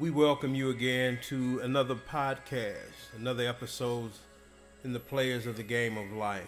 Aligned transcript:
We 0.00 0.10
welcome 0.10 0.54
you 0.54 0.70
again 0.70 1.18
to 1.22 1.58
another 1.58 1.96
podcast, 1.96 3.16
another 3.16 3.48
episode 3.48 4.12
in 4.84 4.92
the 4.92 5.00
players 5.00 5.44
of 5.44 5.56
the 5.56 5.64
game 5.64 5.98
of 5.98 6.12
life. 6.12 6.46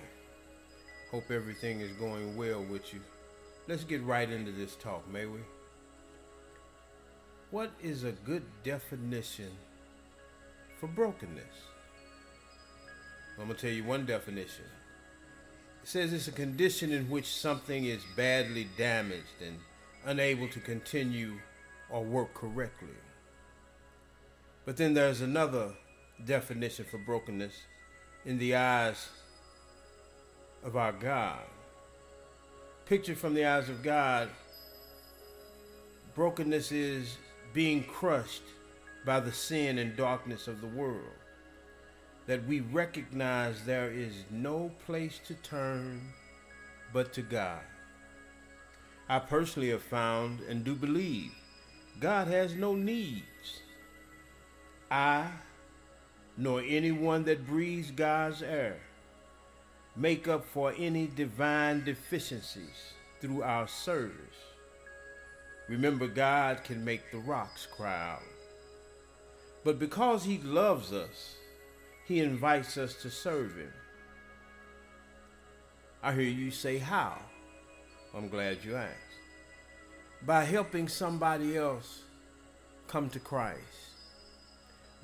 Hope 1.11 1.32
everything 1.32 1.80
is 1.80 1.90
going 1.94 2.36
well 2.36 2.62
with 2.62 2.94
you. 2.94 3.00
Let's 3.66 3.82
get 3.82 4.04
right 4.04 4.30
into 4.30 4.52
this 4.52 4.76
talk, 4.76 5.10
may 5.10 5.26
we? 5.26 5.40
What 7.50 7.72
is 7.82 8.04
a 8.04 8.12
good 8.12 8.44
definition 8.62 9.51
for 10.78 10.87
brokenness? 10.87 11.42
I'm 13.37 13.46
going 13.46 13.56
to 13.56 13.60
tell 13.60 13.74
you 13.74 13.82
one 13.82 14.06
definition. 14.06 14.67
It 15.82 15.88
says 15.88 16.12
it's 16.12 16.28
a 16.28 16.32
condition 16.32 16.92
in 16.92 17.10
which 17.10 17.27
something 17.27 17.87
is 17.87 18.05
badly 18.16 18.69
damaged 18.78 19.42
and 19.45 19.59
unable 20.06 20.46
to 20.51 20.60
continue 20.60 21.41
or 21.88 22.05
work 22.05 22.32
correctly. 22.32 22.95
But 24.70 24.77
then 24.77 24.95
there's 24.95 25.20
another 25.20 25.73
definition 26.24 26.84
for 26.84 26.98
brokenness 26.98 27.55
in 28.24 28.38
the 28.38 28.55
eyes 28.55 29.09
of 30.62 30.77
our 30.77 30.92
God. 30.92 31.42
Pictured 32.87 33.19
from 33.19 33.34
the 33.34 33.45
eyes 33.45 33.69
of 33.69 33.83
God, 33.83 34.28
brokenness 36.14 36.70
is 36.70 37.16
being 37.52 37.83
crushed 37.83 38.45
by 39.05 39.19
the 39.19 39.33
sin 39.33 39.77
and 39.78 39.97
darkness 39.97 40.47
of 40.47 40.61
the 40.61 40.69
world. 40.69 41.19
That 42.28 42.47
we 42.47 42.61
recognize 42.61 43.64
there 43.64 43.91
is 43.91 44.23
no 44.30 44.70
place 44.87 45.19
to 45.27 45.34
turn 45.34 46.00
but 46.92 47.12
to 47.14 47.23
God. 47.23 47.64
I 49.09 49.19
personally 49.19 49.70
have 49.70 49.83
found 49.83 50.42
and 50.42 50.62
do 50.62 50.77
believe 50.77 51.33
God 51.98 52.28
has 52.28 52.55
no 52.55 52.77
needs. 52.77 53.25
I, 54.91 55.29
nor 56.37 56.62
anyone 56.62 57.25
that 57.25 57.47
breathes 57.47 57.91
God's 57.91 58.42
air, 58.42 58.81
make 59.95 60.27
up 60.27 60.45
for 60.45 60.75
any 60.77 61.06
divine 61.06 61.84
deficiencies 61.84 62.95
through 63.20 63.42
our 63.42 63.69
service. 63.69 64.17
Remember, 65.69 66.09
God 66.09 66.64
can 66.64 66.84
make 66.84 67.12
the 67.12 67.19
rocks 67.19 67.67
cry 67.67 68.14
out. 68.14 68.23
But 69.62 69.79
because 69.79 70.25
He 70.25 70.39
loves 70.39 70.92
us, 70.92 71.36
He 72.07 72.20
invites 72.20 72.77
us 72.77 72.95
to 73.03 73.11
serve 73.11 73.57
Him. 73.57 73.73
I 76.03 76.12
hear 76.12 76.23
you 76.23 76.51
say, 76.51 76.79
How? 76.79 77.19
I'm 78.14 78.29
glad 78.29 78.64
you 78.64 78.75
asked. 78.75 78.97
By 80.27 80.45
helping 80.45 80.89
somebody 80.89 81.57
else 81.57 82.03
come 82.89 83.09
to 83.11 83.20
Christ. 83.20 83.89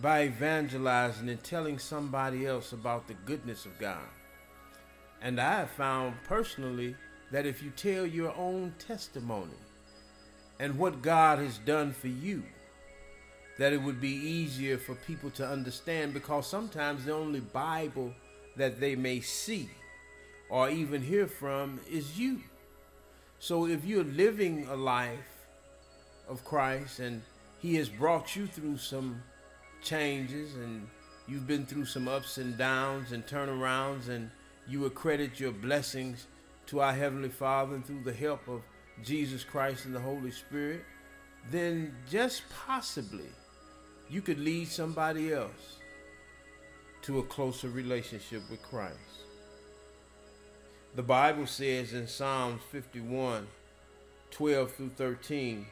By 0.01 0.25
evangelizing 0.25 1.29
and 1.29 1.43
telling 1.43 1.79
somebody 1.79 2.47
else 2.47 2.73
about 2.73 3.09
the 3.09 3.15
goodness 3.25 3.65
of 3.65 3.79
God. 3.79 4.09
And 5.23 5.41
I 5.41 5.61
have 5.61 5.71
found 5.71 6.15
personally 6.25 6.95
that 7.33 7.47
if 7.47 7.63
you 7.63 7.71
tell 7.71 8.07
your 8.07 8.35
own 8.37 8.75
testimony 8.79 9.57
and 10.61 10.79
what 10.79 11.03
God 11.03 11.39
has 11.39 11.59
done 11.59 11.93
for 11.93 12.09
you, 12.09 12.43
that 13.59 13.73
it 13.73 13.81
would 13.81 14.01
be 14.01 14.15
easier 14.15 14.77
for 14.77 14.95
people 14.95 15.31
to 15.31 15.47
understand 15.47 16.13
because 16.13 16.47
sometimes 16.47 17.05
the 17.05 17.13
only 17.13 17.41
Bible 17.41 18.13
that 18.57 18.81
they 18.81 18.95
may 18.95 19.21
see 19.21 19.71
or 20.51 20.69
even 20.69 21.03
hear 21.03 21.27
from 21.27 21.81
is 21.91 22.19
you. 22.19 22.41
So 23.39 23.67
if 23.67 23.85
you're 23.85 24.05
living 24.05 24.67
a 24.69 24.77
life 24.77 25.47
of 26.29 26.45
Christ 26.45 27.01
and 27.01 27.23
He 27.59 27.77
has 27.77 27.89
brought 27.89 28.37
you 28.37 28.47
through 28.47 28.79
some 28.79 29.23
changes 29.83 30.55
and 30.55 30.87
you've 31.29 31.47
been 31.47 31.67
through 31.67 31.85
some 31.85 32.09
ups 32.09 32.39
and 32.39 32.57
downs 32.57 33.13
and 33.13 33.27
turnarounds 33.27 34.09
and 34.09 34.31
you 34.69 34.85
accredit 34.85 35.39
your 35.39 35.53
blessings 35.53 36.27
to 36.67 36.81
our 36.81 36.93
Heavenly 36.93 37.29
Father 37.29 37.77
and 37.77 37.87
through 37.87 38.03
the 38.03 38.13
help 38.13 38.47
of 38.49 38.63
Jesus 39.03 39.45
Christ 39.45 39.85
and 39.85 39.95
the 39.95 40.01
Holy 40.01 40.31
Spirit, 40.31 40.83
then 41.51 41.95
just 42.11 42.43
possibly 42.67 43.29
you 44.09 44.21
could 44.21 44.39
lead 44.39 44.69
somebody 44.69 45.33
else 45.33 45.79
to 47.03 47.19
a 47.21 47.23
closer 47.23 47.69
relationship 47.69 48.43
with 48.51 48.63
Christ. 48.63 48.97
The 50.97 51.03
Bible 51.03 51.47
says 51.47 51.93
in 51.93 52.07
Psalms 52.07 52.63
51 52.73 53.47
12 54.33 54.73
through 54.73 54.91
13, 54.97 55.67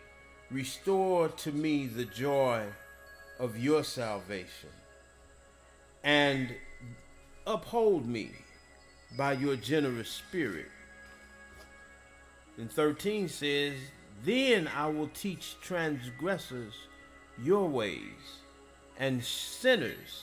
Restore 0.50 1.28
to 1.28 1.50
me 1.50 1.86
the 1.86 2.04
joy 2.04 2.62
of 3.38 3.58
your 3.58 3.82
salvation 3.84 4.70
and 6.02 6.54
uphold 7.46 8.06
me 8.06 8.30
by 9.16 9.32
your 9.32 9.56
generous 9.56 10.08
spirit. 10.08 10.70
And 12.58 12.70
13 12.70 13.28
says, 13.28 13.74
Then 14.24 14.68
I 14.68 14.86
will 14.86 15.08
teach 15.08 15.56
transgressors 15.60 16.74
your 17.42 17.68
ways, 17.68 18.38
and 18.98 19.24
sinners 19.24 20.22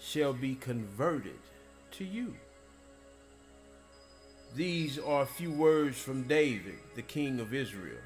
shall 0.00 0.32
be 0.32 0.54
converted 0.56 1.38
to 1.92 2.04
you. 2.04 2.34
These 4.54 4.98
are 4.98 5.22
a 5.22 5.26
few 5.26 5.50
words 5.50 5.98
from 5.98 6.24
David, 6.24 6.78
the 6.94 7.02
king 7.02 7.40
of 7.40 7.54
Israel, 7.54 8.00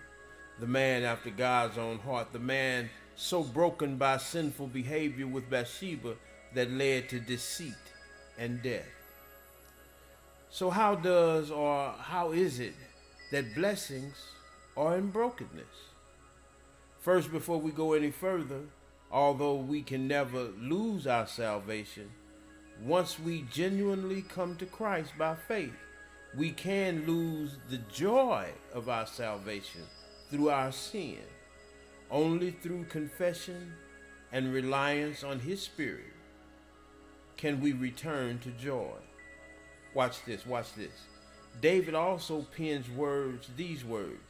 the 0.61 0.67
man 0.67 1.03
after 1.03 1.31
God's 1.31 1.77
own 1.77 1.99
heart, 1.99 2.33
the 2.33 2.39
man 2.39 2.89
so 3.16 3.43
broken 3.43 3.97
by 3.97 4.19
sinful 4.19 4.69
behavior 4.69 5.27
with 5.27 5.50
Bathsheba 5.50 6.15
that 6.54 6.71
led 6.71 7.09
to 7.09 7.19
deceit 7.19 7.75
and 8.38 8.62
death. 8.62 8.84
So, 10.50 10.71
how 10.71 10.94
does 10.94 11.50
or 11.50 11.93
how 11.99 12.32
is 12.32 12.60
it 12.60 12.75
that 13.32 13.54
blessings 13.54 14.15
are 14.77 14.97
in 14.97 15.10
brokenness? 15.10 15.66
First, 17.00 17.32
before 17.32 17.59
we 17.59 17.72
go 17.72 17.94
any 17.94 18.10
further, 18.10 18.60
although 19.10 19.56
we 19.56 19.83
can 19.83 20.06
never 20.06 20.48
lose 20.59 21.06
our 21.06 21.27
salvation, 21.27 22.10
once 22.83 23.19
we 23.19 23.47
genuinely 23.50 24.22
come 24.22 24.56
to 24.56 24.66
Christ 24.66 25.12
by 25.19 25.34
faith, 25.34 25.72
we 26.37 26.50
can 26.50 27.06
lose 27.06 27.56
the 27.71 27.78
joy 27.93 28.48
of 28.75 28.88
our 28.88 29.06
salvation 29.06 29.83
through 30.31 30.50
our 30.50 30.72
sin. 30.72 31.19
Only 32.11 32.50
through 32.50 32.84
confession 32.84 33.75
and 34.33 34.53
reliance 34.53 35.25
on 35.25 35.41
His 35.41 35.62
Spirit 35.62 36.12
can 37.37 37.61
we 37.61 37.72
return 37.72 38.39
to 38.41 38.50
joy. 38.50 38.94
Watch 39.94 40.25
this, 40.25 40.47
watch 40.47 40.75
this. 40.75 40.93
David 41.61 41.95
also 41.95 42.47
pens 42.56 42.89
words, 42.91 43.49
these 43.56 43.84
words, 43.84 44.21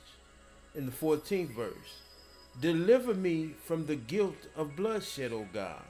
in 0.75 0.87
the 0.87 0.93
14th 0.93 1.55
verse 1.55 2.03
Deliver 2.61 3.13
me 3.13 3.55
from 3.65 3.85
the 3.85 3.97
guilt 3.97 4.47
of 4.57 4.77
bloodshed, 4.77 5.33
O 5.33 5.47
God, 5.53 5.85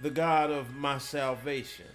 the 0.00 0.10
God 0.10 0.50
of 0.50 0.74
my 0.74 0.98
salvation 0.98 1.86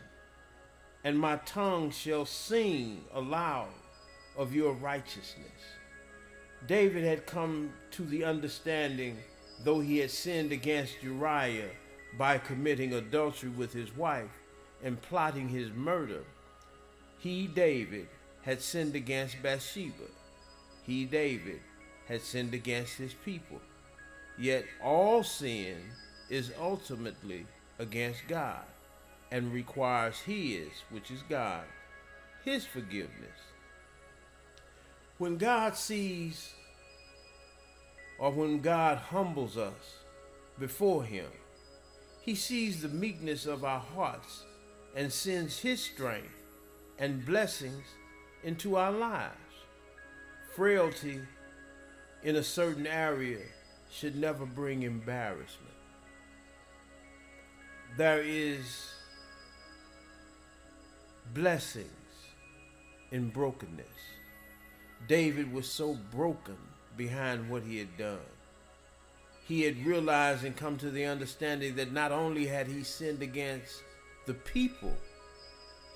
and 1.04 1.18
my 1.18 1.38
tongue 1.46 1.92
shall 1.92 2.26
sing 2.26 3.02
aloud 3.14 3.70
of 4.38 4.54
your 4.54 4.74
righteousness. 4.74 5.77
David 6.66 7.04
had 7.04 7.26
come 7.26 7.72
to 7.92 8.04
the 8.04 8.24
understanding, 8.24 9.18
though 9.64 9.80
he 9.80 10.00
had 10.00 10.12
sinned 10.12 10.52
against 10.52 11.02
Uriah 11.04 11.70
by 12.18 12.38
committing 12.38 12.94
adultery 12.94 13.50
with 13.50 13.74
his 13.74 13.96
wife 13.96 14.32
and 14.84 15.02
plotting 15.02 15.50
his 15.50 15.72
murder, 15.72 16.24
he, 17.20 17.48
David, 17.48 18.08
had 18.42 18.62
sinned 18.62 18.96
against 18.96 19.42
Bathsheba. 19.42 20.06
He, 20.84 21.06
David, 21.06 21.60
had 22.08 22.22
sinned 22.22 22.54
against 22.54 22.98
his 22.98 23.14
people. 23.14 23.60
Yet 24.38 24.66
all 24.84 25.24
sin 25.24 25.78
is 26.30 26.52
ultimately 26.60 27.46
against 27.80 28.28
God 28.28 28.64
and 29.32 29.52
requires 29.52 30.20
His, 30.20 30.70
which 30.90 31.12
is 31.12 31.22
God, 31.30 31.64
His 32.44 32.66
forgiveness. 32.66 33.47
When 35.18 35.38
God 35.38 35.76
sees 35.76 36.54
or 38.20 38.32
when 38.32 38.60
God 38.60 38.98
humbles 38.98 39.58
us 39.58 40.04
before 40.60 41.04
Him, 41.04 41.26
He 42.22 42.36
sees 42.36 42.82
the 42.82 42.90
meekness 42.90 43.46
of 43.48 43.64
our 43.64 43.80
hearts 43.80 44.44
and 44.96 45.12
sends 45.12 45.60
His 45.60 45.82
strength 45.82 46.30
and 47.00 47.26
blessings 47.26 47.86
into 48.44 48.76
our 48.76 48.92
lives. 48.92 49.34
Frailty 50.56 51.22
in 52.24 52.36
a 52.36 52.44
certain 52.44 52.88
area 52.88 53.40
should 53.92 54.16
never 54.16 54.46
bring 54.46 54.84
embarrassment. 54.84 55.74
There 57.98 58.22
is 58.22 58.92
blessings 61.34 61.88
in 63.12 63.30
brokenness. 63.30 63.86
David 65.08 65.52
was 65.54 65.70
so 65.70 65.98
broken 66.12 66.58
behind 66.98 67.50
what 67.50 67.64
he 67.64 67.78
had 67.78 67.98
done. 67.98 68.20
he 69.48 69.62
had 69.64 69.86
realized 69.86 70.44
and 70.44 70.56
come 70.58 70.78
to 70.78 70.92
the 70.92 71.06
understanding 71.06 71.76
that 71.76 71.92
not 71.94 72.12
only 72.12 72.46
had 72.46 72.68
he 72.68 72.84
sinned 72.84 73.22
against 73.22 73.82
the 74.26 74.34
people, 74.34 74.96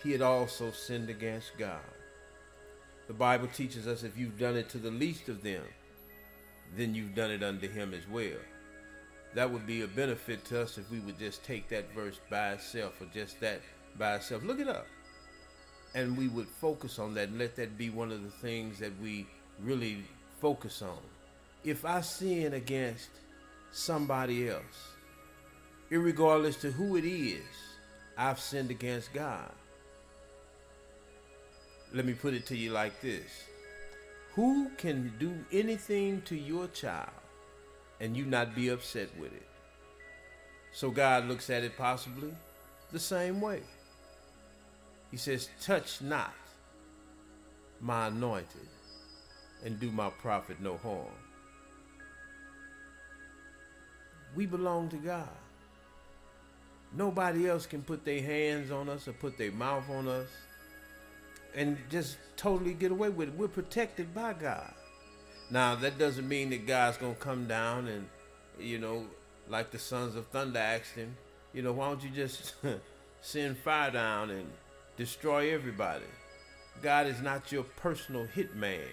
he 0.04 0.12
had 0.12 0.22
also 0.22 0.72
sinned 0.72 1.10
against 1.10 1.58
God. 1.58 1.82
The 3.08 3.14
Bible 3.14 3.48
teaches 3.48 3.88
us 3.88 4.04
if 4.04 4.18
you've 4.18 4.40
done 4.40 4.56
it 4.56 4.70
to 4.70 4.78
the 4.78 4.92
least 4.92 5.28
of 5.30 5.44
them, 5.44 5.64
then 6.78 6.96
you've 6.96 7.16
done 7.16 7.32
it 7.32 7.44
unto 7.44 7.68
him 7.70 7.94
as 7.94 8.08
well. 8.10 8.40
That 9.36 9.52
would 9.52 9.68
be 9.68 9.82
a 9.82 9.88
benefit 9.88 10.46
to 10.46 10.62
us 10.62 10.78
if 10.78 10.90
we 10.90 11.00
would 11.00 11.20
just 11.20 11.44
take 11.44 11.68
that 11.70 11.94
verse 11.94 12.20
by 12.30 12.54
itself 12.54 13.02
or 13.02 13.08
just 13.14 13.40
that 13.42 13.62
by 13.98 14.16
itself. 14.16 14.44
Look 14.44 14.60
it 14.60 14.70
up. 14.70 14.88
And 15.94 16.18
we 16.18 16.28
would 16.30 16.48
focus 16.48 17.00
on 17.00 17.14
that 17.16 17.30
and 17.30 17.38
let 17.38 17.56
that 17.58 17.78
be 17.78 17.90
one 17.90 18.12
of 18.12 18.24
the 18.24 18.30
things 18.30 18.80
that 18.80 18.92
we 19.02 19.28
really 19.60 20.04
focus 20.40 20.82
on. 20.82 20.98
If 21.64 21.86
I 21.86 22.02
sin 22.02 22.54
against 22.54 23.10
somebody 23.72 24.50
else, 24.50 24.94
irregardless 25.92 26.60
to 26.62 26.72
who 26.72 26.96
it 26.96 27.06
is, 27.06 27.44
I've 28.18 28.40
sinned 28.40 28.72
against 28.72 29.14
God. 29.14 29.52
Let 31.94 32.06
me 32.06 32.14
put 32.14 32.34
it 32.34 32.46
to 32.48 32.58
you 32.58 32.72
like 32.72 33.02
this 33.02 33.44
Who 34.36 34.70
can 34.78 35.14
do 35.20 35.34
anything 35.52 36.22
to 36.24 36.36
your 36.36 36.68
child 36.68 37.10
and 38.00 38.16
you 38.16 38.26
not 38.26 38.56
be 38.56 38.70
upset 38.70 39.10
with 39.20 39.34
it? 39.34 39.48
So 40.72 40.90
God 40.90 41.28
looks 41.28 41.50
at 41.50 41.64
it 41.64 41.78
possibly 41.78 42.34
the 42.92 43.00
same 43.00 43.42
way. 43.42 43.62
He 45.12 45.18
says, 45.18 45.50
Touch 45.62 46.02
not 46.02 46.34
my 47.80 48.08
anointed 48.08 48.68
and 49.64 49.80
do 49.80 49.92
my 49.92 50.10
prophet 50.10 50.58
no 50.62 50.78
harm. 50.78 51.06
We 54.36 54.46
belong 54.46 54.90
to 54.90 54.98
God. 54.98 55.28
Nobody 56.94 57.48
else 57.48 57.66
can 57.66 57.82
put 57.82 58.06
their 58.06 58.22
hands 58.22 58.72
on 58.72 58.90
us 58.90 59.08
or 59.08 59.14
put 59.14 59.38
their 59.38 59.52
mouth 59.52 59.90
on 59.90 60.08
us 60.08 60.30
and 61.56 61.78
just 61.90 62.18
totally 62.38 62.74
get 62.74 62.92
away 62.92 63.10
with 63.10 63.30
it. 63.30 63.36
We're 63.36 63.48
protected 63.48 64.14
by 64.14 64.34
God. 64.34 64.74
Now, 65.50 65.76
that 65.76 65.98
doesn't 65.98 66.28
mean 66.28 66.50
that 66.52 66.66
God's 66.66 66.98
going 66.98 67.16
to 67.16 67.20
come 67.20 67.46
down 67.46 67.88
and, 67.88 68.08
you 68.58 68.78
know, 68.78 69.06
like 69.50 69.72
the 69.72 69.80
sons 69.80 70.16
of 70.16 70.28
thunder 70.28 70.60
asked 70.60 70.96
him, 70.96 71.16
you 71.54 71.62
know, 71.62 71.74
why 71.74 71.90
don't 71.90 72.04
you 72.04 72.10
just 72.10 72.54
send 73.22 73.58
fire 73.58 73.92
down 73.92 74.30
and 74.30 74.50
destroy 74.98 75.54
everybody? 75.54 76.06
God 76.82 77.08
is 77.08 77.22
not 77.22 77.52
your 77.52 77.64
personal 77.64 78.28
hitman. 78.36 78.88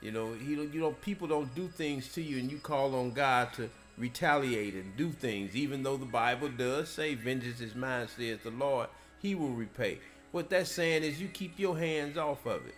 You 0.00 0.12
know, 0.12 0.32
he, 0.32 0.52
you 0.54 0.80
know, 0.80 0.92
people 1.02 1.26
don't 1.28 1.54
do 1.54 1.68
things 1.68 2.12
to 2.14 2.22
you, 2.22 2.38
and 2.38 2.50
you 2.50 2.58
call 2.58 2.94
on 2.94 3.12
God 3.12 3.52
to 3.54 3.68
retaliate 3.96 4.74
and 4.74 4.96
do 4.96 5.10
things. 5.10 5.56
Even 5.56 5.82
though 5.82 5.96
the 5.96 6.06
Bible 6.06 6.48
does 6.48 6.88
say, 6.88 7.14
"Vengeance 7.14 7.60
is 7.60 7.74
mine," 7.74 8.08
says 8.08 8.38
the 8.44 8.50
Lord, 8.50 8.88
He 9.20 9.34
will 9.34 9.50
repay. 9.50 9.98
What 10.30 10.50
that's 10.50 10.70
saying 10.70 11.02
is 11.02 11.20
you 11.20 11.28
keep 11.28 11.58
your 11.58 11.78
hands 11.78 12.18
off 12.18 12.46
of 12.46 12.66
it 12.66 12.74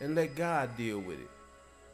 and 0.00 0.14
let 0.14 0.34
God 0.34 0.76
deal 0.76 0.98
with 0.98 1.20
it. 1.20 1.30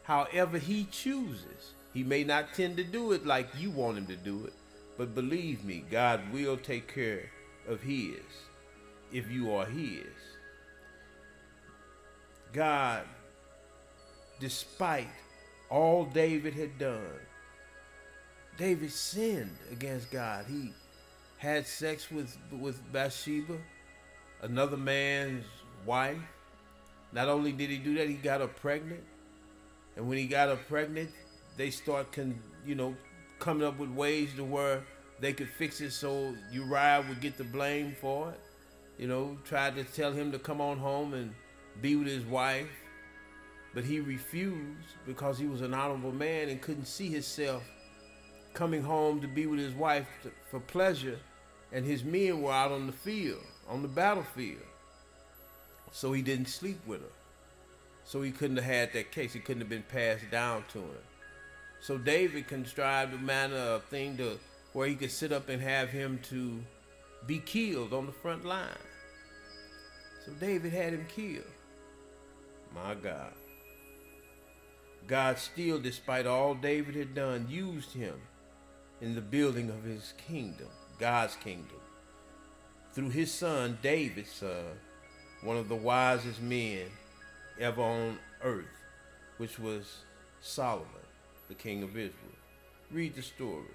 However 0.03 0.59
he 0.59 0.85
chooses. 0.85 1.75
He 1.93 2.05
may 2.05 2.25
not 2.25 2.53
tend 2.53 2.77
to 2.77 2.85
do 2.85 3.13
it 3.13 3.25
like 3.25 3.49
you 3.59 3.71
want 3.71 3.97
him 3.97 4.07
to 4.07 4.17
do 4.17 4.45
it, 4.45 4.53
but 4.99 5.15
believe 5.15 5.65
me, 5.65 5.83
God 5.91 6.21
will 6.31 6.59
take 6.59 6.93
care 6.93 7.31
of 7.67 7.81
his 7.81 8.21
if 9.13 9.31
you 9.31 9.53
are 9.55 9.67
his. 9.67 10.07
God, 12.53 13.05
despite 14.41 15.09
all 15.71 16.05
David 16.05 16.55
had 16.55 16.79
done, 16.79 17.21
David 18.57 18.91
sinned 18.91 19.57
against 19.71 20.11
God. 20.11 20.47
He 20.49 20.73
had 21.39 21.67
sex 21.67 22.11
with 22.11 22.37
with 22.51 22.81
Bathsheba 22.93 23.59
another 24.43 24.77
man's 24.77 25.45
wife. 25.85 26.19
Not 27.13 27.29
only 27.29 27.53
did 27.53 27.71
he 27.71 27.79
do 27.79 27.95
that, 27.97 28.09
he 28.09 28.15
got 28.15 28.41
her 28.41 28.49
pregnant. 28.49 29.03
And 29.97 30.09
when 30.09 30.19
he 30.19 30.27
got 30.27 30.49
her 30.49 30.57
pregnant, 30.69 31.11
they 31.57 31.71
start, 31.71 32.13
con, 32.13 32.39
you 32.67 32.75
know, 32.75 32.95
coming 33.39 33.67
up 33.67 33.79
with 33.79 33.91
ways 33.91 34.31
to 34.37 34.45
where 34.45 34.83
they 35.21 35.33
could 35.33 35.49
fix 35.49 35.81
it 35.81 35.93
so 35.93 36.35
Uriah 36.53 37.05
would 37.09 37.21
get 37.21 37.39
the 37.39 37.45
blame 37.45 37.95
for 38.01 38.31
it. 38.31 38.41
You 38.99 39.07
know, 39.07 39.37
tried 39.45 39.77
to 39.77 39.85
tell 39.85 40.13
him 40.13 40.33
to 40.33 40.39
come 40.39 40.61
on 40.61 40.79
home 40.79 41.15
and 41.15 41.35
be 41.81 41.97
with 41.97 42.09
his 42.09 42.25
wife. 42.25 42.71
But 43.75 43.85
he 43.85 44.01
refused 44.01 44.89
because 45.07 45.39
he 45.39 45.47
was 45.47 45.61
an 45.61 45.75
honorable 45.75 46.13
man 46.13 46.49
and 46.49 46.63
couldn't 46.63 46.87
see 46.87 47.09
himself 47.09 47.63
coming 48.55 48.83
home 48.83 49.21
to 49.21 49.29
be 49.29 49.47
with 49.47 49.61
his 49.61 49.75
wife 49.75 50.07
for 50.51 50.61
pleasure. 50.61 51.19
And 51.73 51.85
his 51.85 52.05
men 52.05 52.41
were 52.41 52.53
out 52.53 52.73
on 52.73 52.87
the 52.87 52.93
field 52.93 53.45
on 53.69 53.83
the 53.83 53.89
battlefield. 53.89 54.63
So 55.93 56.13
he 56.13 56.23
didn't 56.23 56.49
sleep 56.49 56.79
with 56.87 57.01
her. 57.01 57.13
So 58.05 58.23
he 58.23 58.31
couldn't 58.31 58.57
have 58.57 58.65
had 58.65 58.93
that 58.93 59.11
case. 59.11 59.35
It 59.35 59.45
couldn't 59.45 59.63
have 59.63 59.69
been 59.69 59.83
passed 59.83 60.31
down 60.31 60.65
to 60.73 60.79
him. 60.79 61.05
So 61.81 61.99
David 61.99 62.47
contrived 62.47 63.15
a 63.15 63.19
manner 63.19 63.57
of 63.57 63.85
thing 63.85 64.17
to 64.19 64.39
where 64.73 64.89
he 64.89 64.95
could 64.95 65.11
sit 65.11 65.33
up 65.33 65.49
and 65.49 65.61
have 65.63 65.89
him 65.89 66.21
to 66.31 66.61
be 67.27 67.39
killed 67.39 67.93
on 67.93 68.07
the 68.07 68.13
front 68.13 68.45
line. 68.45 68.69
So 70.27 70.33
David 70.33 70.73
had 70.73 70.93
him 70.93 71.07
killed. 71.09 71.45
My 72.75 72.95
God. 72.95 73.33
God 75.07 75.39
still, 75.39 75.79
despite 75.79 76.27
all 76.27 76.55
David 76.55 76.95
had 76.97 77.15
done, 77.15 77.47
used 77.49 77.93
him 77.93 78.21
in 79.01 79.15
the 79.15 79.21
building 79.23 79.71
of 79.71 79.85
his 79.85 80.13
kingdom, 80.27 80.69
God's 80.99 81.37
kingdom 81.37 81.79
through 82.97 83.11
his 83.11 83.31
son, 83.31 83.77
David's 83.83 84.33
son, 84.33 84.65
one 85.43 85.59
of 85.59 85.69
the 85.69 85.77
wisest 85.77 86.41
men 86.41 86.87
ever 87.61 87.83
on 87.83 88.19
earth, 88.43 88.65
which 89.37 89.59
was 89.59 89.99
Solomon, 90.41 90.87
the 91.49 91.55
king 91.55 91.83
of 91.83 91.91
Israel. 91.91 92.39
Read 92.91 93.15
the 93.15 93.21
story. 93.21 93.67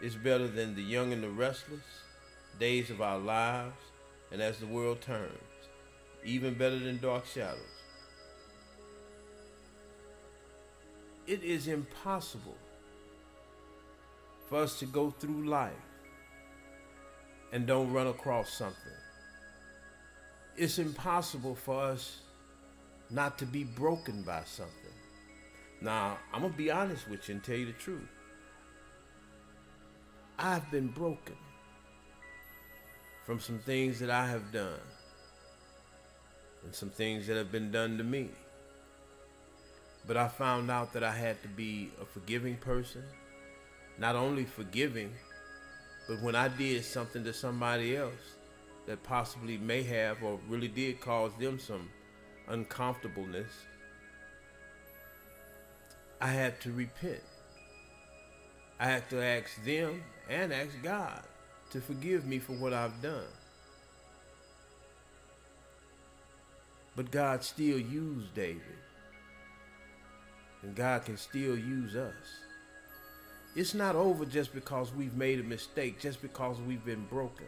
It's 0.00 0.14
better 0.14 0.46
than 0.46 0.76
the 0.76 0.82
young 0.82 1.12
and 1.12 1.24
the 1.24 1.28
restless, 1.28 1.82
days 2.60 2.88
of 2.88 3.02
our 3.02 3.18
lives, 3.18 3.74
and 4.30 4.42
as 4.42 4.58
the 4.58 4.66
world 4.66 5.00
turns, 5.00 5.32
even 6.24 6.54
better 6.54 6.78
than 6.78 6.98
dark 6.98 7.26
shadows. 7.26 7.58
It 11.26 11.42
is 11.42 11.68
impossible 11.68 12.56
for 14.48 14.62
us 14.62 14.78
to 14.78 14.86
go 14.86 15.10
through 15.10 15.46
life 15.46 15.72
and 17.52 17.66
don't 17.66 17.92
run 17.92 18.06
across 18.06 18.52
something. 18.52 18.92
It's 20.56 20.78
impossible 20.78 21.54
for 21.54 21.82
us 21.82 22.20
not 23.10 23.38
to 23.38 23.46
be 23.46 23.64
broken 23.64 24.22
by 24.22 24.42
something. 24.44 24.74
Now, 25.80 26.18
I'm 26.32 26.40
going 26.40 26.52
to 26.52 26.58
be 26.58 26.70
honest 26.70 27.08
with 27.08 27.28
you 27.28 27.36
and 27.36 27.44
tell 27.44 27.56
you 27.56 27.66
the 27.66 27.72
truth. 27.72 28.08
I've 30.38 30.70
been 30.70 30.88
broken 30.88 31.36
from 33.28 33.38
some 33.38 33.58
things 33.58 33.98
that 33.98 34.08
I 34.08 34.26
have 34.26 34.50
done 34.52 34.80
and 36.64 36.74
some 36.74 36.88
things 36.88 37.26
that 37.26 37.36
have 37.36 37.52
been 37.52 37.70
done 37.70 37.98
to 37.98 38.02
me. 38.02 38.30
But 40.06 40.16
I 40.16 40.28
found 40.28 40.70
out 40.70 40.94
that 40.94 41.04
I 41.04 41.12
had 41.12 41.42
to 41.42 41.48
be 41.48 41.90
a 42.00 42.06
forgiving 42.06 42.56
person, 42.56 43.02
not 43.98 44.16
only 44.16 44.46
forgiving, 44.46 45.12
but 46.08 46.22
when 46.22 46.34
I 46.34 46.48
did 46.48 46.86
something 46.86 47.22
to 47.24 47.34
somebody 47.34 47.98
else 47.98 48.14
that 48.86 49.02
possibly 49.02 49.58
may 49.58 49.82
have 49.82 50.22
or 50.22 50.40
really 50.48 50.68
did 50.68 50.98
cause 50.98 51.32
them 51.38 51.58
some 51.58 51.90
uncomfortableness, 52.48 53.52
I 56.18 56.28
had 56.28 56.62
to 56.62 56.72
repent. 56.72 57.20
I 58.80 58.86
had 58.86 59.10
to 59.10 59.22
ask 59.22 59.62
them 59.66 60.02
and 60.30 60.50
ask 60.50 60.70
God 60.82 61.22
to 61.70 61.80
forgive 61.80 62.26
me 62.26 62.38
for 62.38 62.52
what 62.52 62.72
I've 62.72 63.00
done. 63.02 63.26
But 66.96 67.10
God 67.10 67.44
still 67.44 67.78
used 67.78 68.34
David. 68.34 68.62
And 70.62 70.74
God 70.74 71.04
can 71.04 71.16
still 71.16 71.56
use 71.56 71.94
us. 71.94 72.14
It's 73.54 73.74
not 73.74 73.94
over 73.96 74.24
just 74.24 74.52
because 74.52 74.92
we've 74.92 75.14
made 75.14 75.40
a 75.40 75.44
mistake, 75.44 76.00
just 76.00 76.20
because 76.20 76.60
we've 76.60 76.84
been 76.84 77.06
broken. 77.06 77.46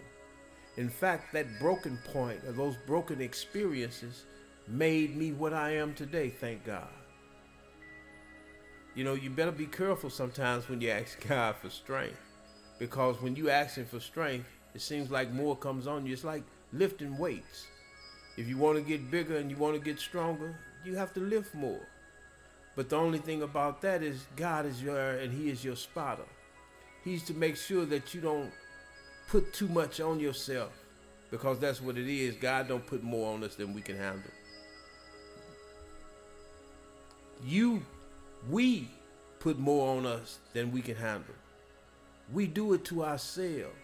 In 0.77 0.89
fact, 0.89 1.33
that 1.33 1.59
broken 1.59 1.99
point 2.13 2.45
or 2.47 2.53
those 2.53 2.77
broken 2.87 3.21
experiences 3.21 4.25
made 4.69 5.17
me 5.17 5.33
what 5.33 5.53
I 5.53 5.75
am 5.75 5.95
today, 5.95 6.31
thank 6.31 6.65
God. 6.65 6.89
You 8.95 9.05
know, 9.05 9.15
you 9.15 9.31
better 9.31 9.53
be 9.53 9.67
careful 9.67 10.11
sometimes 10.11 10.69
when 10.69 10.81
you 10.81 10.91
ask 10.91 11.27
God 11.29 11.57
for 11.57 11.71
strength. 11.71 12.30
Because 12.81 13.21
when 13.21 13.37
you 13.37 13.51
ask 13.51 13.77
Him 13.77 13.87
for 13.87 14.01
strength, 14.01 14.47
it 14.75 14.81
seems 14.81 15.11
like 15.11 15.31
more 15.31 15.55
comes 15.55 15.87
on 15.87 16.07
you. 16.07 16.13
It's 16.13 16.25
like 16.25 16.43
lifting 16.73 17.17
weights. 17.19 17.67
If 18.37 18.49
you 18.49 18.57
want 18.57 18.79
to 18.79 18.83
get 18.83 19.11
bigger 19.11 19.37
and 19.37 19.51
you 19.51 19.57
want 19.57 19.75
to 19.75 19.81
get 19.81 20.01
stronger, 20.01 20.57
you 20.85 20.97
have 20.97 21.13
to 21.15 21.21
lift 21.21 21.55
more. 21.55 21.87
But 22.75 22.89
the 22.89 22.97
only 22.97 23.19
thing 23.19 23.43
about 23.43 23.83
that 23.83 24.03
is 24.03 24.27
God 24.35 24.65
is 24.65 24.83
your 24.83 24.99
and 24.99 25.33
He 25.33 25.51
is 25.51 25.63
your 25.63 25.77
spotter. 25.77 26.25
He's 27.05 27.23
to 27.25 27.35
make 27.35 27.57
sure 27.57 27.85
that 27.85 28.15
you 28.15 28.23
don't 28.23 28.51
put 29.29 29.53
too 29.53 29.69
much 29.69 30.01
on 30.01 30.19
yourself 30.19 30.73
because 31.31 31.59
that's 31.59 31.81
what 31.83 31.99
it 31.99 32.09
is. 32.09 32.35
God 32.37 32.69
don't 32.69 32.87
put 32.87 33.03
more 33.03 33.35
on 33.35 33.45
us 33.45 33.57
than 33.57 33.75
we 33.75 33.83
can 33.83 33.97
handle. 33.97 34.31
You, 37.45 37.83
we 38.49 38.89
put 39.39 39.59
more 39.59 39.97
on 39.97 40.07
us 40.07 40.39
than 40.53 40.73
we 40.73 40.83
can 40.83 40.97
handle. 40.97 41.35
We 42.33 42.47
do 42.47 42.75
it 42.75 42.85
to 42.87 43.05
ourselves. 43.05 43.75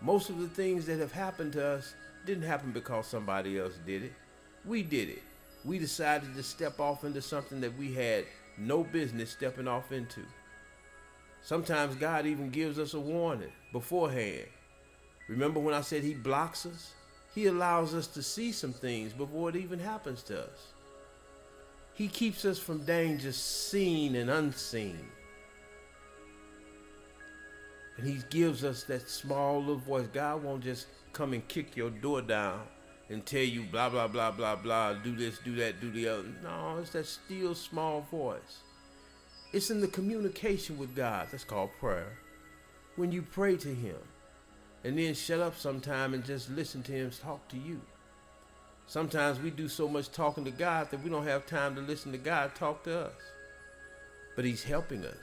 Most 0.00 0.30
of 0.30 0.38
the 0.38 0.48
things 0.48 0.86
that 0.86 0.98
have 0.98 1.12
happened 1.12 1.52
to 1.54 1.64
us 1.64 1.94
didn't 2.26 2.44
happen 2.44 2.72
because 2.72 3.06
somebody 3.06 3.58
else 3.58 3.74
did 3.86 4.04
it. 4.04 4.12
We 4.64 4.82
did 4.82 5.08
it. 5.10 5.22
We 5.64 5.78
decided 5.78 6.34
to 6.34 6.42
step 6.42 6.80
off 6.80 7.04
into 7.04 7.20
something 7.20 7.60
that 7.60 7.76
we 7.76 7.92
had 7.92 8.24
no 8.58 8.82
business 8.82 9.30
stepping 9.30 9.68
off 9.68 9.92
into. 9.92 10.20
Sometimes 11.42 11.94
God 11.96 12.26
even 12.26 12.50
gives 12.50 12.78
us 12.78 12.94
a 12.94 13.00
warning 13.00 13.52
beforehand. 13.72 14.46
Remember 15.28 15.60
when 15.60 15.74
I 15.74 15.80
said 15.80 16.02
He 16.02 16.14
blocks 16.14 16.66
us? 16.66 16.92
He 17.34 17.46
allows 17.46 17.94
us 17.94 18.06
to 18.08 18.22
see 18.22 18.52
some 18.52 18.72
things 18.72 19.12
before 19.12 19.50
it 19.50 19.56
even 19.56 19.78
happens 19.78 20.22
to 20.24 20.40
us. 20.40 20.72
He 21.94 22.08
keeps 22.08 22.44
us 22.44 22.58
from 22.58 22.84
dangers 22.84 23.36
seen 23.36 24.16
and 24.16 24.30
unseen. 24.30 25.06
And 28.00 28.08
He 28.08 28.22
gives 28.30 28.64
us 28.64 28.84
that 28.84 29.10
small 29.10 29.60
little 29.60 29.76
voice. 29.76 30.06
God 30.12 30.42
won't 30.42 30.64
just 30.64 30.86
come 31.12 31.34
and 31.34 31.46
kick 31.48 31.76
your 31.76 31.90
door 31.90 32.22
down 32.22 32.62
and 33.10 33.26
tell 33.26 33.42
you 33.42 33.64
blah, 33.64 33.90
blah, 33.90 34.08
blah, 34.08 34.30
blah, 34.30 34.56
blah, 34.56 34.94
do 34.94 35.14
this, 35.14 35.38
do 35.44 35.54
that, 35.56 35.82
do 35.82 35.90
the 35.90 36.08
other. 36.08 36.24
No, 36.42 36.78
it's 36.80 36.90
that 36.90 37.04
still 37.04 37.54
small 37.54 38.06
voice. 38.10 38.60
It's 39.52 39.70
in 39.70 39.82
the 39.82 39.88
communication 39.88 40.78
with 40.78 40.96
God. 40.96 41.28
That's 41.30 41.44
called 41.44 41.70
prayer. 41.78 42.16
When 42.96 43.12
you 43.12 43.20
pray 43.20 43.58
to 43.58 43.68
Him 43.68 43.98
and 44.82 44.98
then 44.98 45.12
shut 45.12 45.40
up 45.40 45.58
sometime 45.58 46.14
and 46.14 46.24
just 46.24 46.48
listen 46.48 46.82
to 46.84 46.92
Him 46.92 47.10
talk 47.10 47.46
to 47.48 47.58
you. 47.58 47.82
Sometimes 48.86 49.38
we 49.40 49.50
do 49.50 49.68
so 49.68 49.86
much 49.88 50.10
talking 50.10 50.46
to 50.46 50.50
God 50.50 50.90
that 50.90 51.02
we 51.02 51.10
don't 51.10 51.26
have 51.26 51.46
time 51.46 51.74
to 51.74 51.82
listen 51.82 52.12
to 52.12 52.18
God 52.18 52.54
talk 52.54 52.82
to 52.84 53.00
us. 53.08 53.12
But 54.36 54.46
He's 54.46 54.64
helping 54.64 55.04
us. 55.04 55.16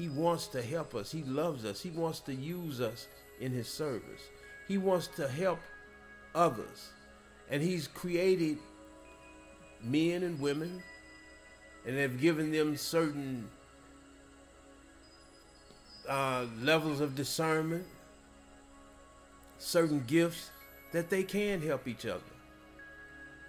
He 0.00 0.08
wants 0.08 0.46
to 0.46 0.62
help 0.62 0.94
us. 0.94 1.12
He 1.12 1.22
loves 1.24 1.66
us. 1.66 1.82
He 1.82 1.90
wants 1.90 2.20
to 2.20 2.34
use 2.34 2.80
us 2.80 3.06
in 3.38 3.52
His 3.52 3.68
service. 3.68 4.22
He 4.66 4.78
wants 4.78 5.08
to 5.08 5.28
help 5.28 5.58
others. 6.34 6.88
And 7.50 7.62
He's 7.62 7.86
created 7.86 8.56
men 9.82 10.22
and 10.22 10.40
women 10.40 10.82
and 11.86 11.98
have 11.98 12.18
given 12.18 12.50
them 12.50 12.78
certain 12.78 13.46
uh, 16.08 16.46
levels 16.62 17.02
of 17.02 17.14
discernment, 17.14 17.84
certain 19.58 20.02
gifts 20.06 20.48
that 20.92 21.10
they 21.10 21.24
can 21.24 21.60
help 21.60 21.86
each 21.86 22.06
other. 22.06 22.22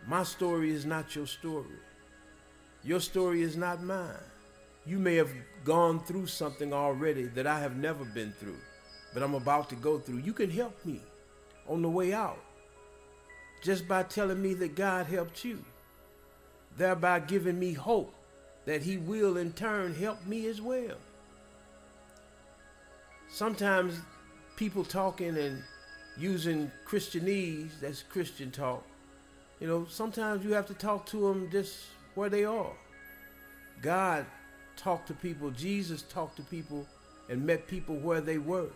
My 0.05 0.23
story 0.23 0.71
is 0.71 0.85
not 0.85 1.15
your 1.15 1.27
story. 1.27 1.79
Your 2.83 2.99
story 2.99 3.41
is 3.41 3.55
not 3.55 3.81
mine. 3.81 4.30
You 4.85 4.97
may 4.97 5.15
have 5.15 5.31
gone 5.63 5.99
through 5.99 6.27
something 6.27 6.73
already 6.73 7.23
that 7.23 7.45
I 7.45 7.59
have 7.59 7.75
never 7.75 8.03
been 8.03 8.33
through, 8.39 8.57
but 9.13 9.21
I'm 9.21 9.35
about 9.35 9.69
to 9.69 9.75
go 9.75 9.99
through. 9.99 10.17
You 10.17 10.33
can 10.33 10.49
help 10.49 10.85
me 10.85 11.01
on 11.67 11.81
the 11.81 11.89
way 11.89 12.13
out 12.13 12.39
just 13.61 13.87
by 13.87 14.03
telling 14.03 14.41
me 14.41 14.55
that 14.55 14.75
God 14.75 15.05
helped 15.05 15.45
you, 15.45 15.63
thereby 16.77 17.19
giving 17.19 17.59
me 17.59 17.73
hope 17.73 18.13
that 18.65 18.81
He 18.81 18.97
will 18.97 19.37
in 19.37 19.53
turn 19.53 19.93
help 19.93 20.25
me 20.25 20.47
as 20.47 20.61
well. 20.61 20.97
Sometimes 23.29 23.99
people 24.55 24.83
talking 24.83 25.37
and 25.37 25.63
using 26.17 26.71
Christianese, 26.87 27.79
that's 27.79 28.03
Christian 28.03 28.51
talk. 28.51 28.83
You 29.59 29.67
know, 29.67 29.85
sometimes 29.89 30.43
you 30.43 30.53
have 30.53 30.65
to 30.67 30.73
talk 30.73 31.05
to 31.07 31.27
them 31.27 31.49
just 31.51 31.77
where 32.15 32.29
they 32.29 32.45
are. 32.45 32.73
God 33.81 34.25
talked 34.77 35.07
to 35.07 35.13
people, 35.13 35.51
Jesus 35.51 36.03
talked 36.03 36.37
to 36.37 36.43
people 36.43 36.87
and 37.29 37.45
met 37.45 37.67
people 37.67 37.95
where 37.95 38.21
they 38.21 38.37
were. 38.37 38.69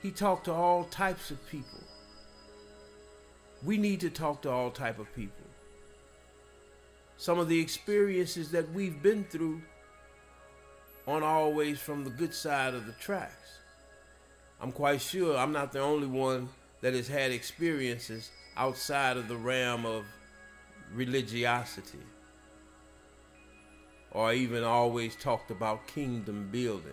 He 0.00 0.10
talked 0.10 0.46
to 0.46 0.52
all 0.52 0.84
types 0.84 1.30
of 1.30 1.46
people. 1.48 1.78
We 3.64 3.76
need 3.76 4.00
to 4.00 4.10
talk 4.10 4.42
to 4.42 4.50
all 4.50 4.70
type 4.70 4.98
of 4.98 5.14
people 5.14 5.42
some 7.22 7.38
of 7.38 7.48
the 7.48 7.60
experiences 7.60 8.50
that 8.50 8.68
we've 8.72 9.00
been 9.00 9.22
through 9.22 9.62
aren't 11.06 11.22
always 11.22 11.78
from 11.78 12.02
the 12.02 12.10
good 12.10 12.34
side 12.34 12.74
of 12.74 12.84
the 12.84 12.92
tracks. 12.94 13.60
I'm 14.60 14.72
quite 14.72 15.00
sure 15.00 15.36
I'm 15.36 15.52
not 15.52 15.70
the 15.70 15.78
only 15.78 16.08
one 16.08 16.48
that 16.80 16.94
has 16.94 17.06
had 17.06 17.30
experiences 17.30 18.32
outside 18.56 19.16
of 19.16 19.28
the 19.28 19.36
realm 19.36 19.86
of 19.86 20.04
religiosity 20.92 22.00
or 24.12 24.32
even 24.32 24.62
always 24.62 25.16
talked 25.16 25.50
about 25.50 25.86
kingdom 25.86 26.48
building. 26.52 26.92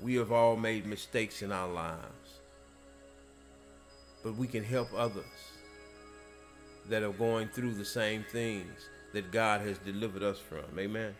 We 0.00 0.16
have 0.16 0.32
all 0.32 0.56
made 0.56 0.84
mistakes 0.84 1.42
in 1.42 1.52
our 1.52 1.68
lives, 1.68 2.40
but 4.22 4.36
we 4.36 4.46
can 4.46 4.64
help 4.64 4.88
others 4.94 5.24
that 6.88 7.02
are 7.02 7.12
going 7.12 7.48
through 7.48 7.74
the 7.74 7.84
same 7.84 8.24
things 8.30 8.88
that 9.12 9.32
God 9.32 9.60
has 9.62 9.78
delivered 9.78 10.22
us 10.22 10.38
from. 10.38 10.78
Amen. 10.78 11.14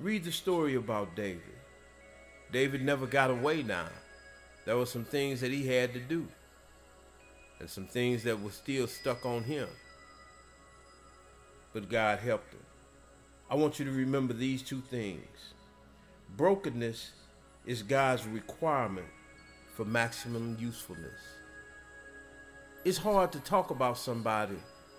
Read 0.00 0.24
the 0.24 0.32
story 0.32 0.76
about 0.76 1.16
David. 1.16 1.42
David 2.52 2.82
never 2.82 3.06
got 3.06 3.30
away 3.30 3.62
now. 3.62 3.88
There 4.64 4.76
were 4.76 4.86
some 4.86 5.04
things 5.04 5.40
that 5.40 5.50
he 5.50 5.66
had 5.66 5.92
to 5.92 6.00
do, 6.00 6.28
and 7.58 7.68
some 7.68 7.86
things 7.86 8.22
that 8.22 8.40
were 8.40 8.50
still 8.50 8.86
stuck 8.86 9.26
on 9.26 9.42
him. 9.42 9.68
But 11.72 11.88
God 11.88 12.18
helped 12.18 12.52
him. 12.52 12.60
I 13.50 13.54
want 13.54 13.78
you 13.78 13.84
to 13.84 13.90
remember 13.90 14.34
these 14.34 14.62
two 14.62 14.80
things. 14.80 15.54
Brokenness 16.36 17.12
is 17.66 17.82
God's 17.82 18.26
requirement 18.26 19.06
for 19.74 19.84
maximum 19.84 20.56
usefulness. 20.60 21.20
It's 22.84 22.98
hard 22.98 23.32
to 23.32 23.40
talk 23.40 23.70
about 23.70 23.98
somebody 23.98 24.56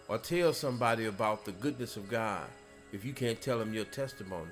or 0.08 0.18
tell 0.18 0.54
somebody 0.54 1.06
about 1.06 1.46
the 1.46 1.52
goodness 1.52 1.98
of 1.98 2.10
God 2.10 2.48
if 2.92 3.06
you 3.06 3.14
can't 3.14 3.42
tell 3.42 3.60
them 3.60 3.74
your 3.74 3.86
testimony. 3.86 4.52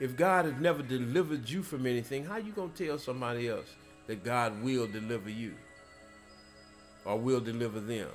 If 0.00 0.16
God 0.16 0.44
has 0.44 0.54
never 0.60 0.82
delivered 0.82 1.48
you 1.48 1.62
from 1.62 1.86
anything, 1.86 2.24
how 2.24 2.36
you 2.36 2.52
going 2.52 2.72
to 2.72 2.86
tell 2.86 2.98
somebody 2.98 3.48
else 3.48 3.74
that 4.06 4.24
God 4.24 4.62
will 4.62 4.86
deliver 4.86 5.30
you 5.30 5.54
or 7.04 7.18
will 7.18 7.40
deliver 7.40 7.80
them? 7.80 8.10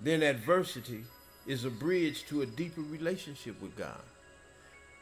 Then 0.00 0.22
adversity 0.22 1.04
is 1.46 1.64
a 1.64 1.70
bridge 1.70 2.26
to 2.26 2.42
a 2.42 2.46
deeper 2.46 2.80
relationship 2.80 3.60
with 3.62 3.76
God. 3.76 4.02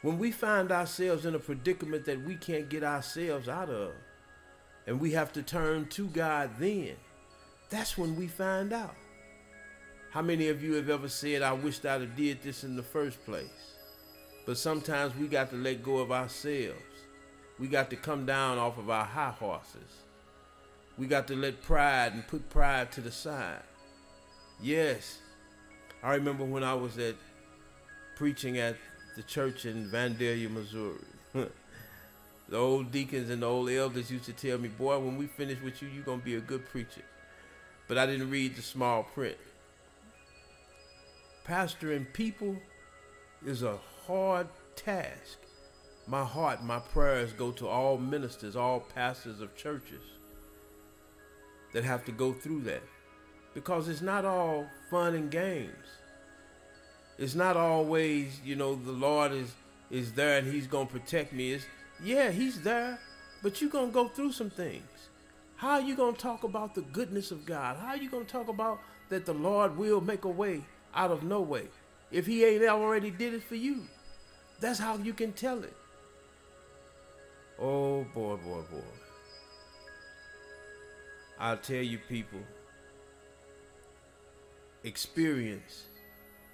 When 0.02 0.18
we 0.18 0.30
find 0.30 0.70
ourselves 0.70 1.24
in 1.24 1.34
a 1.34 1.38
predicament 1.38 2.04
that 2.04 2.22
we 2.24 2.36
can't 2.36 2.68
get 2.68 2.84
ourselves 2.84 3.48
out 3.48 3.70
of, 3.70 3.92
and 4.86 5.00
we 5.00 5.12
have 5.12 5.32
to 5.32 5.42
turn 5.42 5.86
to 5.88 6.06
God 6.08 6.50
then, 6.58 6.92
that's 7.70 7.96
when 7.96 8.14
we 8.14 8.26
find 8.26 8.72
out. 8.72 8.94
How 10.10 10.22
many 10.22 10.48
of 10.48 10.62
you 10.62 10.74
have 10.74 10.90
ever 10.90 11.08
said, 11.08 11.42
I 11.42 11.54
wished 11.54 11.86
I'd 11.86 12.02
have 12.02 12.14
did 12.14 12.42
this 12.42 12.64
in 12.64 12.76
the 12.76 12.82
first 12.82 13.24
place? 13.24 13.72
But 14.46 14.58
sometimes 14.58 15.16
we 15.16 15.26
got 15.26 15.50
to 15.50 15.56
let 15.56 15.82
go 15.82 15.96
of 15.96 16.12
ourselves. 16.12 16.78
We 17.58 17.66
got 17.66 17.88
to 17.90 17.96
come 17.96 18.26
down 18.26 18.58
off 18.58 18.78
of 18.78 18.90
our 18.90 19.04
high 19.04 19.30
horses. 19.30 20.02
We 20.98 21.06
got 21.06 21.26
to 21.28 21.34
let 21.34 21.62
pride 21.62 22.12
and 22.12 22.26
put 22.28 22.50
pride 22.50 22.92
to 22.92 23.00
the 23.00 23.10
side. 23.10 23.62
Yes, 24.62 25.18
I 26.04 26.14
remember 26.14 26.44
when 26.44 26.62
I 26.62 26.74
was 26.74 26.98
at 26.98 27.16
preaching 28.14 28.58
at 28.58 28.76
the 29.16 29.22
church 29.24 29.64
in 29.64 29.90
Vandalia, 29.90 30.48
Missouri. 30.48 30.98
the 31.32 32.56
old 32.56 32.92
deacons 32.92 33.30
and 33.30 33.42
the 33.42 33.46
old 33.46 33.70
elders 33.70 34.10
used 34.10 34.26
to 34.26 34.32
tell 34.32 34.58
me, 34.58 34.68
boy, 34.68 34.98
when 34.98 35.16
we 35.16 35.26
finish 35.26 35.60
with 35.60 35.82
you, 35.82 35.88
you're 35.88 36.04
to 36.04 36.16
be 36.24 36.36
a 36.36 36.40
good 36.40 36.64
preacher 36.66 37.02
but 37.86 37.98
I 37.98 38.06
didn't 38.06 38.30
read 38.30 38.56
the 38.56 38.62
small 38.62 39.02
print. 39.02 39.36
Pastoring 41.46 42.10
people 42.12 42.56
is 43.44 43.62
a 43.62 43.78
hard 44.06 44.48
task. 44.76 45.38
My 46.06 46.24
heart, 46.24 46.62
my 46.62 46.78
prayers 46.78 47.32
go 47.32 47.50
to 47.52 47.68
all 47.68 47.98
ministers, 47.98 48.56
all 48.56 48.80
pastors 48.80 49.40
of 49.40 49.54
churches 49.56 50.02
that 51.72 51.84
have 51.84 52.04
to 52.06 52.12
go 52.12 52.32
through 52.32 52.62
that. 52.62 52.82
Because 53.54 53.88
it's 53.88 54.02
not 54.02 54.24
all 54.24 54.66
fun 54.90 55.14
and 55.14 55.30
games. 55.30 55.86
It's 57.18 57.34
not 57.34 57.56
always, 57.56 58.40
you 58.44 58.56
know, 58.56 58.74
the 58.74 58.92
Lord 58.92 59.32
is 59.32 59.52
is 59.90 60.12
there 60.12 60.38
and 60.38 60.52
he's 60.52 60.66
going 60.66 60.88
to 60.88 60.92
protect 60.92 61.32
me. 61.32 61.52
It's 61.52 61.64
yeah, 62.02 62.30
he's 62.30 62.60
there, 62.62 62.98
but 63.42 63.60
you're 63.60 63.70
going 63.70 63.88
to 63.88 63.92
go 63.92 64.08
through 64.08 64.32
some 64.32 64.50
things. 64.50 64.82
How 65.56 65.74
are 65.74 65.80
you 65.80 65.94
going 65.94 66.14
to 66.14 66.20
talk 66.20 66.42
about 66.42 66.74
the 66.74 66.82
goodness 66.82 67.30
of 67.30 67.46
God? 67.46 67.76
How 67.76 67.88
are 67.88 67.96
you 67.96 68.10
going 68.10 68.26
to 68.26 68.32
talk 68.32 68.48
about 68.48 68.80
that 69.08 69.26
the 69.26 69.34
Lord 69.34 69.76
will 69.76 70.00
make 70.00 70.24
a 70.24 70.28
way 70.28 70.62
out 70.94 71.10
of 71.10 71.22
no 71.22 71.40
way. 71.40 71.68
If 72.10 72.26
he 72.26 72.44
ain't 72.44 72.64
already 72.64 73.10
did 73.10 73.34
it 73.34 73.42
for 73.42 73.56
you, 73.56 73.82
that's 74.60 74.78
how 74.78 74.96
you 74.96 75.12
can 75.12 75.32
tell 75.32 75.62
it. 75.62 75.76
Oh 77.58 78.04
boy, 78.14 78.36
boy, 78.36 78.62
boy. 78.70 78.82
I'll 81.38 81.56
tell 81.56 81.82
you 81.82 81.98
people, 82.08 82.40
experience 84.84 85.84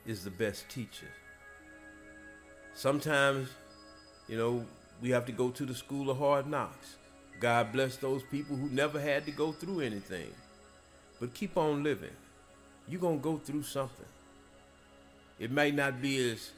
is 0.07 0.25
the 0.25 0.31
best 0.31 0.69
teacher. 0.69 1.09
Sometimes, 2.75 3.49
you 4.29 4.39
know, 4.39 4.65
we 5.03 5.11
have 5.11 5.27
to 5.27 5.33
go 5.33 5.51
to 5.51 5.67
the 5.67 5.75
school 5.75 6.11
of 6.11 6.19
hard 6.19 6.47
knocks. 6.47 6.97
God 7.41 7.73
bless 7.73 7.97
those 7.97 8.23
people 8.23 8.55
who 8.55 8.69
never 8.69 9.01
had 9.01 9.27
to 9.27 9.33
go 9.33 9.51
through 9.51 9.81
anything. 9.81 10.29
But 11.19 11.35
keep 11.35 11.57
on 11.57 11.83
living. 11.83 12.17
You're 12.89 13.01
going 13.01 13.19
to 13.19 13.23
go 13.23 13.37
through 13.37 13.65
something. 13.65 14.07
It 15.39 15.51
may 15.51 15.71
not 15.71 16.01
be 16.01 16.31
as 16.31 16.53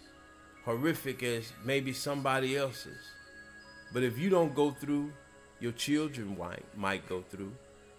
horrific 0.65 1.23
as 1.23 1.53
maybe 1.65 1.93
somebody 1.93 2.57
else's. 2.57 3.01
But 3.95 4.03
if 4.03 4.19
you 4.19 4.29
don't 4.29 4.55
go 4.55 4.73
through, 4.73 5.13
your 5.61 5.73
children 5.73 6.37
might, 6.39 6.65
might 6.77 7.09
go 7.09 7.23
through, 7.23 7.53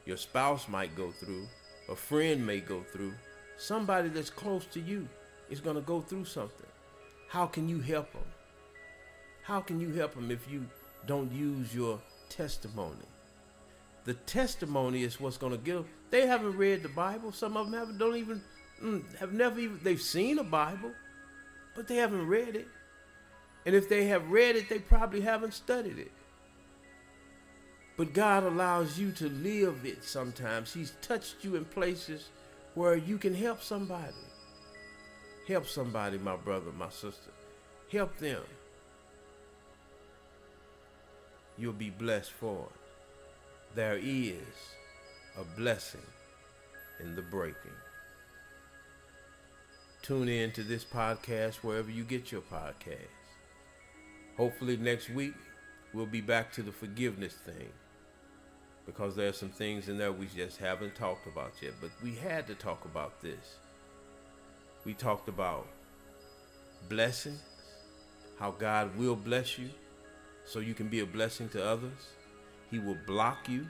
your 0.06 0.18
spouse 0.18 0.68
might 0.68 0.96
go 0.96 1.12
through, 1.12 1.48
a 1.90 1.96
friend 1.96 2.46
may 2.46 2.60
go 2.60 2.82
through, 2.82 3.14
somebody 3.58 4.10
that's 4.10 4.30
close 4.30 4.66
to 4.68 4.80
you 4.80 5.08
is 5.50 5.62
going 5.62 5.76
to 5.76 5.82
go 5.82 6.02
through 6.02 6.26
something. 6.26 6.68
How 7.28 7.46
can 7.46 7.68
you 7.68 7.80
help 7.80 8.12
them? 8.12 8.22
How 9.42 9.60
can 9.60 9.80
you 9.80 9.94
help 9.94 10.16
them 10.16 10.32
if 10.32 10.50
you 10.50 10.66
don't 11.06 11.32
use 11.32 11.74
your 11.74 12.00
testimony? 12.30 13.08
The 14.06 14.14
testimony 14.14 15.04
is 15.04 15.20
what's 15.20 15.38
going 15.38 15.54
to 15.54 15.58
give 15.58 15.76
them. 15.78 15.86
They 16.12 16.28
haven't 16.28 16.58
read 16.58 16.84
the 16.84 16.90
Bible. 16.90 17.32
Some 17.32 17.58
of 17.58 17.70
them 17.70 17.80
haven't, 17.80 17.98
don't 17.98 18.18
even 18.18 18.42
mm, 18.82 19.18
have 19.18 19.34
never 19.34 19.60
even 19.60 19.80
they've 19.84 20.02
seen 20.02 20.40
a 20.40 20.44
Bible, 20.44 20.92
but 21.76 21.88
they 21.88 21.96
haven't 21.96 22.28
read 22.28 22.56
it. 22.56 22.68
And 23.66 23.76
if 23.76 23.88
they 23.88 24.06
have 24.06 24.30
read 24.30 24.56
it, 24.56 24.70
they 24.70 24.80
probably 24.80 25.22
haven't 25.22 25.54
studied 25.54 25.98
it. 25.98 26.12
But 27.96 28.14
God 28.14 28.44
allows 28.44 28.98
you 28.98 29.12
to 29.14 29.30
live 29.30 29.86
it 29.86 30.04
sometimes. 30.04 30.74
He's 30.74 30.94
touched 31.02 31.44
you 31.44 31.56
in 31.56 31.66
places 31.66 32.30
where 32.76 32.96
you 32.96 33.18
can 33.18 33.34
help 33.34 33.62
somebody. 33.62 34.14
Help 35.48 35.68
somebody, 35.68 36.18
my 36.18 36.36
brother, 36.36 36.72
my 36.72 36.90
sister. 36.90 37.32
Help 37.92 38.18
them. 38.18 38.42
You'll 41.58 41.74
be 41.74 41.90
blessed 41.90 42.32
for 42.32 42.68
it. 42.74 43.76
There 43.76 44.00
is 44.02 44.38
a 45.38 45.44
blessing 45.58 46.02
in 47.00 47.16
the 47.16 47.22
breaking. 47.22 47.56
Tune 50.02 50.30
in 50.30 50.52
to 50.52 50.64
this 50.64 50.84
podcast 50.84 51.56
wherever 51.58 51.90
you 51.90 52.04
get 52.04 52.32
your 52.32 52.42
podcast. 52.42 53.08
Hopefully, 54.38 54.78
next 54.78 55.10
week 55.10 55.34
we'll 55.94 56.06
be 56.06 56.22
back 56.22 56.52
to 56.54 56.64
the 56.64 56.72
forgiveness 56.72 57.34
thing 57.34 57.70
because 58.86 59.16
there 59.16 59.30
are 59.30 59.34
some 59.34 59.50
things 59.50 59.88
in 59.88 59.98
there 59.98 60.12
we 60.12 60.28
just 60.28 60.58
haven't 60.58 60.96
talked 60.96 61.28
about 61.28 61.54
yet. 61.62 61.74
But 61.80 61.92
we 62.04 62.16
had 62.16 62.48
to 62.48 62.56
talk 62.56 62.86
about 62.86 63.22
this. 63.22 63.58
We 64.86 64.94
talked 64.94 65.30
about 65.30 65.68
blessings, 66.90 67.42
how 68.38 68.52
God 68.52 68.96
will 68.98 69.16
bless 69.16 69.58
you 69.58 69.70
so 70.46 70.60
you 70.60 70.74
can 70.74 70.88
be 70.88 71.00
a 71.00 71.06
blessing 71.06 71.50
to 71.50 71.66
others. 71.66 72.12
He 72.70 72.80
will 72.80 72.98
block 73.08 73.48
you, 73.48 73.68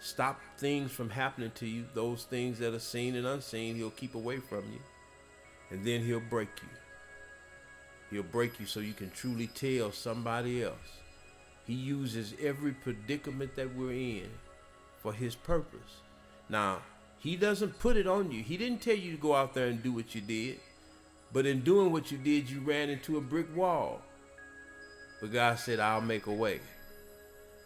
stop 0.00 0.40
things 0.56 0.90
from 0.90 1.10
happening 1.10 1.50
to 1.56 1.66
you, 1.66 1.84
those 1.92 2.24
things 2.24 2.58
that 2.60 2.72
are 2.72 2.78
seen 2.78 3.16
and 3.16 3.26
unseen, 3.26 3.76
He'll 3.76 3.90
keep 3.90 4.14
away 4.14 4.38
from 4.38 4.64
you. 4.72 4.80
And 5.70 5.84
then 5.84 6.02
He'll 6.02 6.20
break 6.20 6.48
you. 6.62 6.68
He'll 8.10 8.22
break 8.22 8.58
you 8.58 8.64
so 8.64 8.80
you 8.80 8.94
can 8.94 9.10
truly 9.10 9.48
tell 9.48 9.92
somebody 9.92 10.62
else. 10.62 11.02
He 11.68 11.74
uses 11.74 12.32
every 12.42 12.72
predicament 12.72 13.54
that 13.56 13.76
we're 13.76 13.92
in 13.92 14.30
for 15.02 15.12
his 15.12 15.34
purpose. 15.34 16.00
Now, 16.48 16.78
he 17.18 17.36
doesn't 17.36 17.78
put 17.78 17.98
it 17.98 18.06
on 18.06 18.32
you. 18.32 18.42
He 18.42 18.56
didn't 18.56 18.80
tell 18.80 18.96
you 18.96 19.12
to 19.12 19.18
go 19.18 19.34
out 19.34 19.52
there 19.52 19.66
and 19.66 19.82
do 19.82 19.92
what 19.92 20.14
you 20.14 20.22
did. 20.22 20.60
But 21.30 21.44
in 21.44 21.60
doing 21.60 21.92
what 21.92 22.10
you 22.10 22.16
did, 22.16 22.48
you 22.48 22.60
ran 22.60 22.88
into 22.88 23.18
a 23.18 23.20
brick 23.20 23.54
wall. 23.54 24.00
But 25.20 25.30
God 25.30 25.58
said, 25.58 25.78
I'll 25.78 26.00
make 26.00 26.26
a 26.26 26.32
way. 26.32 26.60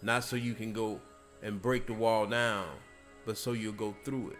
Not 0.03 0.25
so 0.25 0.35
you 0.35 0.55
can 0.55 0.73
go 0.73 1.01
and 1.41 1.63
break 1.63 1.87
the 1.87 1.95
wall 1.95 2.27
down, 2.27 2.67
but 3.25 3.39
so 3.39 3.53
you'll 3.53 3.73
go 3.73 3.95
through 4.03 4.31
it. 4.31 4.39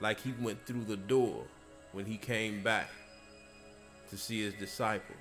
Like 0.00 0.20
he 0.20 0.32
went 0.40 0.64
through 0.64 0.84
the 0.84 0.96
door 0.96 1.44
when 1.92 2.06
he 2.06 2.16
came 2.16 2.62
back 2.62 2.88
to 4.08 4.16
see 4.16 4.42
his 4.42 4.54
disciples. 4.54 5.18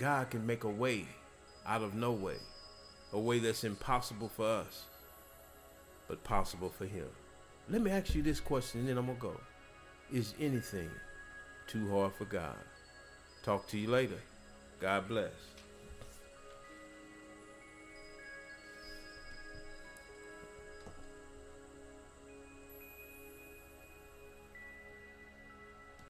God 0.00 0.30
can 0.30 0.44
make 0.44 0.64
a 0.64 0.68
way 0.68 1.06
out 1.66 1.82
of 1.82 1.94
no 1.94 2.12
way, 2.12 2.36
a 3.12 3.18
way 3.18 3.38
that's 3.38 3.64
impossible 3.64 4.28
for 4.28 4.46
us, 4.46 4.84
but 6.08 6.24
possible 6.24 6.70
for 6.70 6.86
him. 6.86 7.08
Let 7.68 7.82
me 7.82 7.90
ask 7.90 8.14
you 8.14 8.22
this 8.22 8.40
question, 8.40 8.80
and 8.80 8.88
then 8.88 8.98
I'm 8.98 9.06
going 9.06 9.18
to 9.18 9.22
go. 9.22 9.40
Is 10.12 10.34
anything 10.40 10.90
too 11.66 11.90
hard 11.90 12.14
for 12.14 12.24
God? 12.24 12.56
Talk 13.42 13.66
to 13.68 13.78
you 13.78 13.88
later. 13.88 14.20
God 14.80 15.08
bless. 15.08 15.32